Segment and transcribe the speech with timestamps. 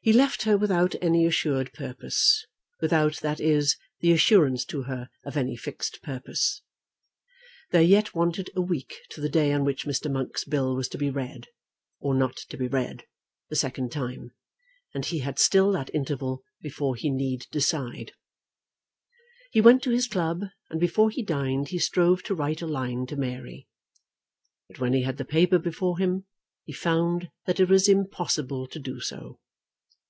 [0.00, 2.46] He left her without any assured purpose;
[2.80, 6.62] without, that is, the assurance to her of any fixed purpose.
[7.72, 10.08] There yet wanted a week to the day on which Mr.
[10.08, 11.48] Monk's bill was to be read,
[11.98, 13.06] or not to be read,
[13.50, 14.30] the second time;
[14.94, 18.12] and he had still that interval before he need decide.
[19.50, 23.04] He went to his club, and before he dined he strove to write a line
[23.06, 23.66] to Mary;
[24.68, 26.24] but when he had the paper before him
[26.64, 29.40] he found that it was impossible to do so.